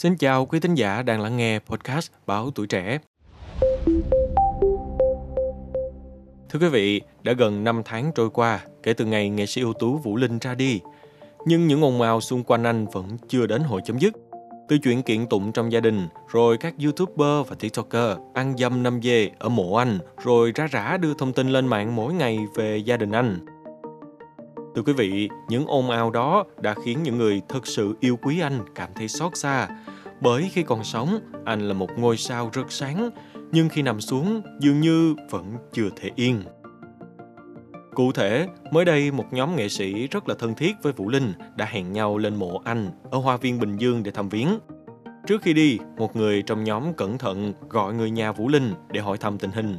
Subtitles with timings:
[0.00, 2.98] Xin chào quý thính giả đang lắng nghe podcast Báo Tuổi Trẻ.
[6.50, 9.72] Thưa quý vị, đã gần 5 tháng trôi qua kể từ ngày nghệ sĩ ưu
[9.72, 10.80] tú Vũ Linh ra đi.
[11.46, 14.14] Nhưng những ồn ào xung quanh anh vẫn chưa đến hồi chấm dứt.
[14.68, 19.00] Từ chuyện kiện tụng trong gia đình, rồi các YouTuber và TikToker ăn dâm năm
[19.02, 22.76] dê ở mộ anh, rồi ra rã đưa thông tin lên mạng mỗi ngày về
[22.76, 23.38] gia đình anh.
[24.74, 28.40] Thưa quý vị, những ồn ào đó đã khiến những người thực sự yêu quý
[28.40, 29.68] anh cảm thấy xót xa.
[30.20, 33.10] Bởi khi còn sống, anh là một ngôi sao rất sáng,
[33.52, 36.42] nhưng khi nằm xuống dường như vẫn chưa thể yên.
[37.94, 41.32] Cụ thể, mới đây một nhóm nghệ sĩ rất là thân thiết với Vũ Linh
[41.56, 44.48] đã hẹn nhau lên mộ anh ở Hoa viên Bình Dương để thăm viếng.
[45.26, 49.00] Trước khi đi, một người trong nhóm cẩn thận gọi người nhà Vũ Linh để
[49.00, 49.76] hỏi thăm tình hình.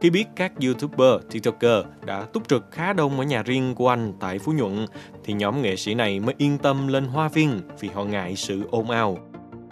[0.00, 4.12] Khi biết các YouTuber, TikToker đã túc trực khá đông ở nhà riêng của anh
[4.20, 4.86] tại Phú Nhuận,
[5.24, 8.62] thì nhóm nghệ sĩ này mới yên tâm lên Hoa Viên vì họ ngại sự
[8.70, 9.18] ồn ào.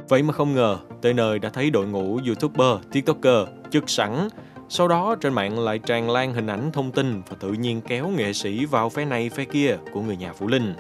[0.09, 4.29] Vậy mà không ngờ, tới nơi đã thấy đội ngũ YouTuber, TikToker chực sẵn.
[4.69, 8.09] Sau đó trên mạng lại tràn lan hình ảnh thông tin và tự nhiên kéo
[8.09, 10.75] nghệ sĩ vào phe này phe kia của người nhà Vũ Linh.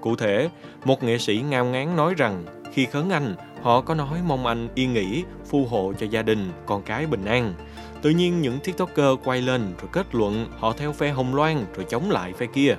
[0.00, 0.48] Cụ thể,
[0.84, 3.34] một nghệ sĩ ngao ngán nói rằng khi khấn anh,
[3.66, 7.24] họ có nói mong anh yên nghỉ, phù hộ cho gia đình, con cái bình
[7.24, 7.54] an.
[8.02, 11.86] Tự nhiên những TikToker quay lên rồi kết luận họ theo phe Hồng Loan rồi
[11.88, 12.76] chống lại phe kia.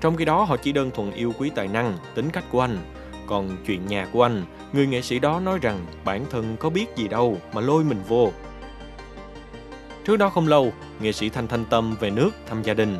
[0.00, 2.78] Trong khi đó họ chỉ đơn thuần yêu quý tài năng, tính cách của anh.
[3.26, 6.86] Còn chuyện nhà của anh, người nghệ sĩ đó nói rằng bản thân có biết
[6.96, 8.32] gì đâu mà lôi mình vô.
[10.04, 12.96] Trước đó không lâu, nghệ sĩ Thanh Thanh Tâm về nước thăm gia đình.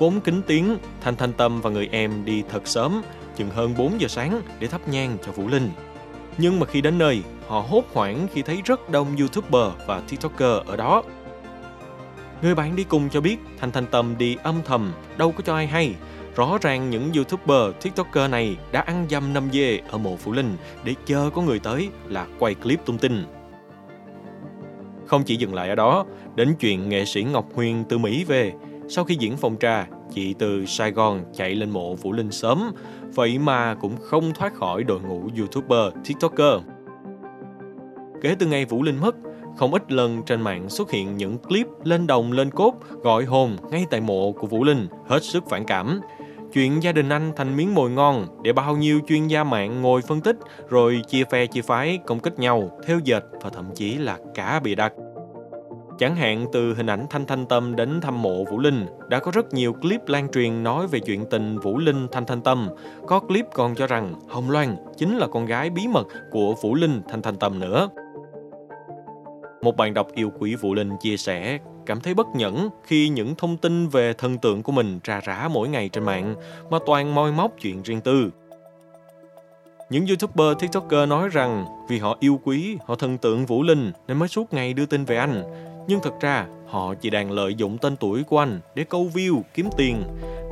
[0.00, 3.02] Vốn kính tiếng, Thanh Thanh Tâm và người em đi thật sớm,
[3.36, 5.70] chừng hơn 4 giờ sáng để thắp nhang cho Vũ Linh.
[6.38, 10.66] Nhưng mà khi đến nơi, họ hốt hoảng khi thấy rất đông YouTuber và TikToker
[10.66, 11.02] ở đó.
[12.42, 15.54] Người bạn đi cùng cho biết Thanh Thanh Tâm đi âm thầm, đâu có cho
[15.54, 15.94] ai hay.
[16.36, 20.56] Rõ ràng những YouTuber, TikToker này đã ăn dâm năm dê ở mộ Phụ Linh
[20.84, 23.24] để chờ có người tới là quay clip tung tin.
[25.06, 28.52] Không chỉ dừng lại ở đó, đến chuyện nghệ sĩ Ngọc Huyền từ Mỹ về,
[28.88, 32.72] sau khi diễn phòng trà, chị từ Sài Gòn chạy lên mộ Vũ Linh sớm,
[33.14, 36.62] vậy mà cũng không thoát khỏi đội ngũ YouTuber, TikToker.
[38.22, 39.16] Kể từ ngày Vũ Linh mất,
[39.56, 43.56] không ít lần trên mạng xuất hiện những clip lên đồng lên cốt gọi hồn
[43.70, 46.00] ngay tại mộ của Vũ Linh hết sức phản cảm.
[46.52, 50.02] Chuyện gia đình anh thành miếng mồi ngon để bao nhiêu chuyên gia mạng ngồi
[50.02, 50.36] phân tích
[50.68, 54.60] rồi chia phe chia phái công kích nhau, theo dệt và thậm chí là cả
[54.60, 54.92] bị đặt.
[55.98, 59.30] Chẳng hạn từ hình ảnh Thanh Thanh Tâm đến thăm mộ Vũ Linh, đã có
[59.30, 62.68] rất nhiều clip lan truyền nói về chuyện tình Vũ Linh Thanh Thanh Tâm.
[63.06, 66.74] Có clip còn cho rằng Hồng Loan chính là con gái bí mật của Vũ
[66.74, 67.88] Linh Thanh Thanh Tâm nữa.
[69.62, 73.34] Một bạn đọc yêu quý Vũ Linh chia sẻ cảm thấy bất nhẫn khi những
[73.34, 76.34] thông tin về thần tượng của mình ra rã mỗi ngày trên mạng
[76.70, 78.30] mà toàn moi móc chuyện riêng tư.
[79.90, 84.18] Những YouTuber, TikToker nói rằng vì họ yêu quý, họ thần tượng Vũ Linh nên
[84.18, 85.42] mới suốt ngày đưa tin về anh.
[85.86, 89.42] Nhưng thật ra, họ chỉ đang lợi dụng tên tuổi của anh để câu view,
[89.54, 90.02] kiếm tiền.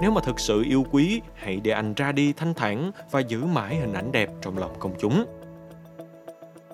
[0.00, 3.44] Nếu mà thực sự yêu quý, hãy để anh ra đi thanh thản và giữ
[3.44, 5.24] mãi hình ảnh đẹp trong lòng công chúng.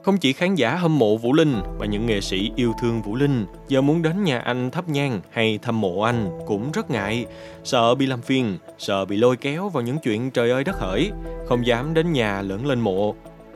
[0.02, 3.16] Không chỉ khán giả hâm mộ Vũ Linh mà những nghệ sĩ yêu thương Vũ
[3.16, 7.26] Linh giờ muốn đến nhà anh thắp nhang hay thăm mộ anh cũng rất ngại,
[7.64, 11.10] sợ bị làm phiền, sợ bị lôi kéo vào những chuyện trời ơi đất hỡi,
[11.48, 13.14] không dám đến nhà lẫn lên mộ.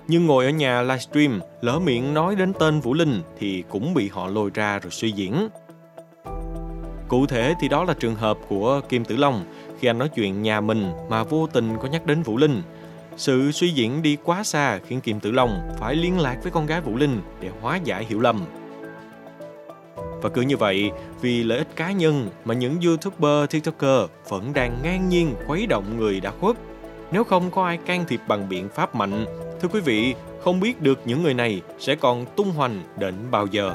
[0.09, 4.09] Nhưng ngồi ở nhà livestream, lỡ miệng nói đến tên Vũ Linh thì cũng bị
[4.09, 5.49] họ lôi ra rồi suy diễn.
[7.09, 9.45] Cụ thể thì đó là trường hợp của Kim Tử Long
[9.81, 12.63] khi anh nói chuyện nhà mình mà vô tình có nhắc đến Vũ Linh–
[13.17, 16.67] sự suy diễn đi quá xa khiến Kim Tử Long phải liên lạc với con
[16.67, 18.45] gái Vũ Linh để hóa giải hiểu lầm.
[20.23, 20.91] Và cứ như vậy,
[21.21, 25.85] vì lợi ích cá nhân mà những YouTuber, TikToker vẫn đang ngang nhiên khuấy động
[25.99, 26.57] người đã khuất.
[27.13, 29.25] Nếu không có ai can thiệp bằng biện pháp mạnh,
[29.61, 33.47] thưa quý vị, không biết được những người này sẽ còn tung hoành đến bao
[33.47, 33.75] giờ.